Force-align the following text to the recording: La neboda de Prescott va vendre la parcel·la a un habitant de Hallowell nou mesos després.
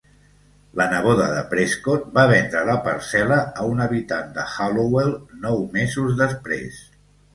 La 0.79 0.85
neboda 0.93 1.25
de 1.33 1.41
Prescott 1.51 2.07
va 2.15 2.23
vendre 2.31 2.63
la 2.69 2.77
parcel·la 2.87 3.39
a 3.65 3.69
un 3.75 3.85
habitant 3.87 4.35
de 4.39 4.49
Hallowell 4.55 5.15
nou 5.45 5.63
mesos 5.77 6.17
després. 6.27 6.87